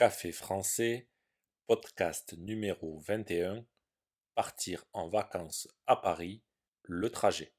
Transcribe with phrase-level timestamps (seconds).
[0.00, 1.10] Café français,
[1.66, 3.66] podcast numéro 21,
[4.34, 6.42] Partir en vacances à Paris,
[6.84, 7.52] le trajet.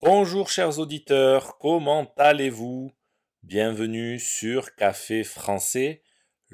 [0.00, 2.90] Bonjour chers auditeurs, comment allez-vous?
[3.44, 6.02] Bienvenue sur Café français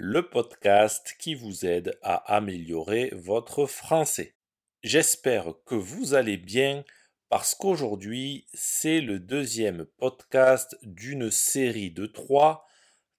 [0.01, 4.37] le podcast qui vous aide à améliorer votre français.
[4.85, 6.85] J'espère que vous allez bien
[7.29, 12.65] parce qu'aujourd'hui c'est le deuxième podcast d'une série de trois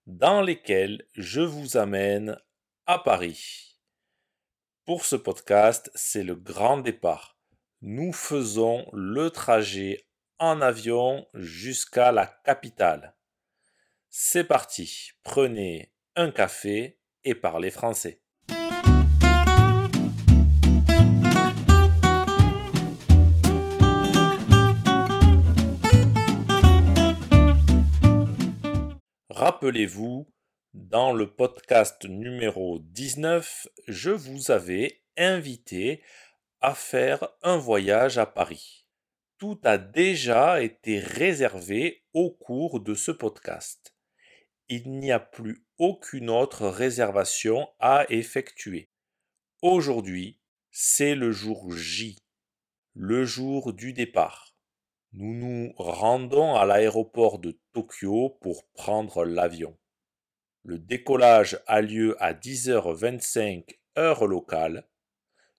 [0.07, 2.39] dans lesquels je vous amène
[2.85, 3.77] à Paris.
[4.85, 7.37] Pour ce podcast, c'est le grand départ.
[7.81, 13.17] Nous faisons le trajet en avion jusqu'à la capitale.
[14.09, 18.21] C'est parti, prenez un café et parler français.
[29.29, 30.29] Rappelez-vous,
[30.73, 36.03] dans le podcast numéro 19, je vous avais invité
[36.59, 38.85] à faire un voyage à Paris.
[39.37, 43.95] Tout a déjà été réservé au cours de ce podcast
[44.69, 48.89] il n'y a plus aucune autre réservation à effectuer.
[49.61, 50.39] Aujourd'hui,
[50.71, 52.21] c'est le jour J,
[52.93, 54.53] le jour du départ.
[55.13, 59.75] Nous nous rendons à l'aéroport de Tokyo pour prendre l'avion.
[60.63, 64.87] Le décollage a lieu à 10h25 heure locale.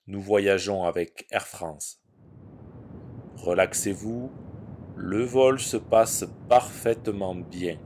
[0.07, 2.03] Nous voyageons avec Air France.
[3.37, 4.31] Relaxez-vous,
[4.97, 7.79] le vol se passe parfaitement bien.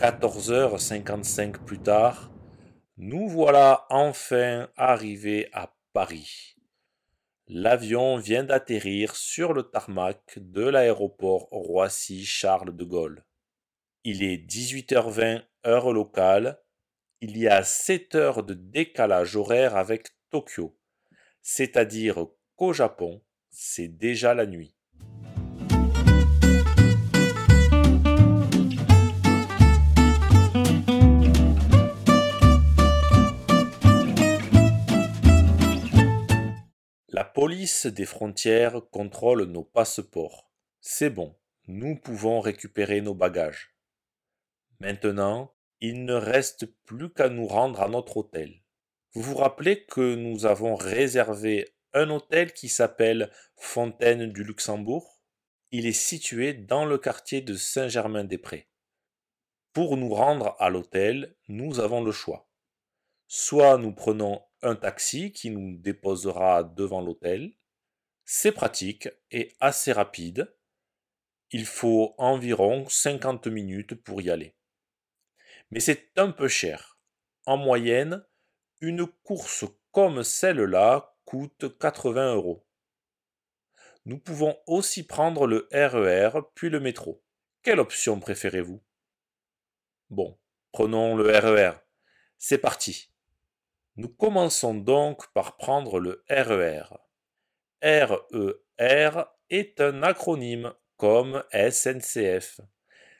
[0.00, 2.30] 14h55 plus tard,
[2.96, 6.56] nous voilà enfin arrivés à Paris.
[7.48, 13.26] L'avion vient d'atterrir sur le tarmac de l'aéroport Roissy-Charles de Gaulle.
[14.02, 16.62] Il est 18h20 heure locale.
[17.20, 20.78] Il y a 7 heures de décalage horaire avec Tokyo,
[21.42, 22.24] c'est-à-dire
[22.56, 24.79] qu'au Japon, c'est déjà la nuit.
[37.86, 40.50] Des frontières contrôle nos passeports.
[40.80, 43.74] C'est bon, nous pouvons récupérer nos bagages.
[44.78, 48.62] Maintenant, il ne reste plus qu'à nous rendre à notre hôtel.
[49.12, 55.20] Vous vous rappelez que nous avons réservé un hôtel qui s'appelle Fontaine du Luxembourg?
[55.70, 58.68] Il est situé dans le quartier de Saint-Germain-des-Prés.
[59.74, 62.48] Pour nous rendre à l'hôtel, nous avons le choix.
[63.28, 67.52] Soit nous prenons un taxi qui nous déposera devant l'hôtel.
[68.24, 70.54] C'est pratique et assez rapide.
[71.50, 74.54] Il faut environ 50 minutes pour y aller.
[75.70, 76.98] Mais c'est un peu cher.
[77.46, 78.24] En moyenne,
[78.80, 82.66] une course comme celle-là coûte 80 euros.
[84.04, 87.22] Nous pouvons aussi prendre le RER e puis le métro.
[87.62, 88.82] Quelle option préférez-vous?
[90.08, 90.38] Bon,
[90.72, 91.72] prenons le RER.
[91.72, 91.78] E
[92.38, 93.12] c'est parti.
[94.00, 96.84] Nous commençons donc par prendre le RER.
[97.82, 102.62] RER e est un acronyme comme SNCF,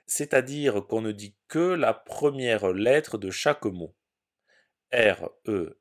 [0.07, 3.95] c'est-à-dire qu'on ne dit que la première lettre de chaque mot.
[4.91, 5.79] RER e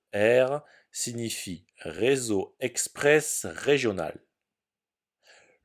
[0.92, 4.22] signifie Réseau Express Régional.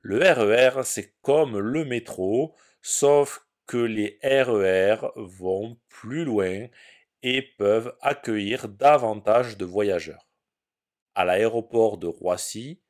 [0.00, 6.68] Le RER, e c'est comme le métro, sauf que les RER vont plus loin
[7.24, 10.28] et peuvent accueillir davantage de voyageurs.
[11.14, 12.82] À l'aéroport de Roissy,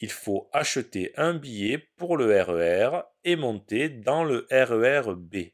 [0.00, 5.14] il faut acheter un billet pour le RER e et monter dans le RER e
[5.14, 5.52] B.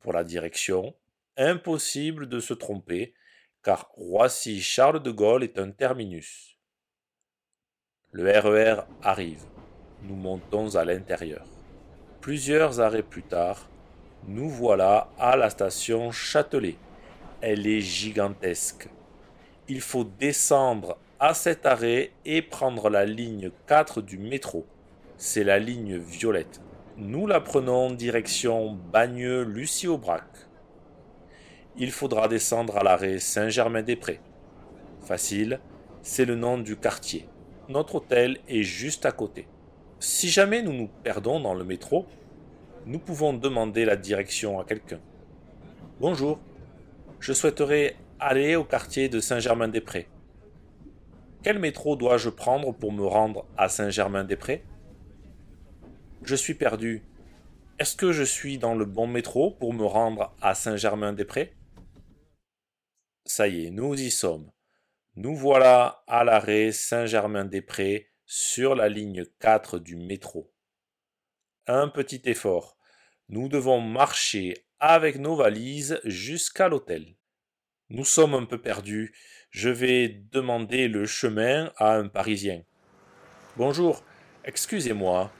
[0.00, 0.96] Pour la direction,
[1.36, 3.14] impossible de se tromper
[3.62, 6.56] car Roissy-Charles de Gaulle est un terminus.
[8.10, 9.44] Le RER e arrive.
[10.02, 11.46] Nous montons à l'intérieur.
[12.22, 13.69] Plusieurs arrêts plus tard,
[14.28, 16.76] nous voilà à la station Châtelet.
[17.40, 18.88] Elle est gigantesque.
[19.68, 24.66] Il faut descendre à cet arrêt et prendre la ligne 4 du métro.
[25.16, 26.60] C'est la ligne violette.
[26.96, 30.24] Nous la prenons direction Bagneux-Lucie-Aubrac.
[31.76, 34.20] Il faudra descendre à l'arrêt Saint-Germain-des-Prés.
[35.00, 35.60] Facile,
[36.02, 37.26] c'est le nom du quartier.
[37.68, 39.46] Notre hôtel est juste à côté.
[39.98, 42.06] Si jamais nous nous perdons dans le métro,
[42.86, 45.00] nous pouvons demander la direction à quelqu'un.
[46.00, 46.38] Bonjour,
[47.18, 50.08] je souhaiterais aller au quartier de Saint-Germain-des-Prés.
[51.42, 54.64] Quel métro dois-je prendre pour me rendre à Saint-Germain-des-Prés?
[56.22, 57.02] Je suis perdu.
[57.78, 61.54] Est-ce que je suis dans le bon métro pour me rendre à Saint-Germain-des-Prés?
[63.24, 64.50] Ça y est, nous y sommes.
[65.16, 70.52] Nous voilà à l'arrêt Saint-Germain-des-Prés sur la ligne 4 du métro.
[71.72, 72.76] Un petit effort.
[73.28, 77.14] Nous devons marcher avec nos valises jusqu'à l'hôtel.
[77.90, 79.14] Nous sommes un peu perdus.
[79.50, 82.64] Je vais demander le chemin à un Parisien.
[83.56, 84.02] Bonjour,
[84.44, 85.30] excusez-moi.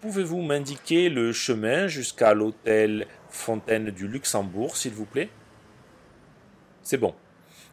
[0.00, 5.30] Pouvez-vous m'indiquer le chemin jusqu'à l'hôtel Fontaine du Luxembourg, s'il vous plaît?
[6.82, 7.14] C'est bon.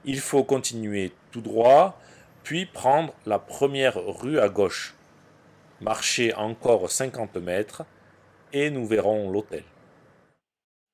[0.03, 1.99] Il faut continuer tout droit,
[2.43, 4.93] puis prendre la première rue à gauche.
[5.81, 7.83] Marcher encore 50 mètres,
[8.53, 9.65] et nous verrons l'hôtel.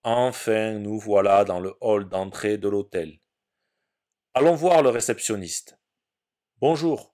[0.04, 3.20] Enfin, nous voilà dans le hall d'entrée de l'hôtel.
[4.34, 5.78] Allons voir le réceptionniste.
[6.58, 7.14] Bonjour,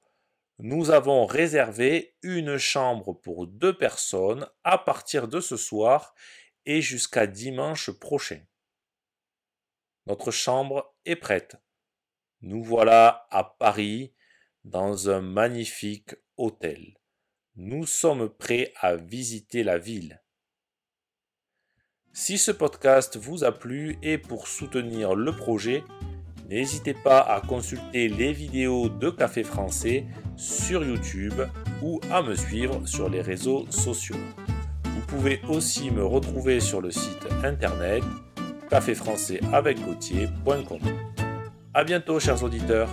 [0.59, 6.15] nous avons réservé une chambre pour deux personnes à partir de ce soir
[6.65, 8.41] et jusqu'à dimanche prochain.
[10.05, 11.57] Notre chambre est prête.
[12.39, 14.13] Nous voilà à Paris
[14.63, 16.97] dans un magnifique hôtel.
[17.59, 20.21] Nous sommes prêts à visiter la ville.
[22.13, 25.83] Si ce podcast vous a plu et pour soutenir le projet,
[26.47, 30.05] n'hésitez pas à consulter les vidéos de Café Français
[30.35, 31.41] sur YouTube
[31.81, 34.21] ou à me suivre sur les réseaux sociaux.
[34.83, 38.03] Vous pouvez aussi me retrouver sur le site internet
[38.69, 39.79] caféfrançais avec
[41.73, 42.89] A bientôt chers auditeurs